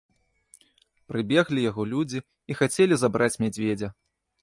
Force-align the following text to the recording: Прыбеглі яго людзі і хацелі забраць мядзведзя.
Прыбеглі 1.11 1.67
яго 1.69 1.83
людзі 1.93 2.19
і 2.25 2.53
хацелі 2.65 2.95
забраць 3.03 3.33
мядзведзя. 3.45 3.89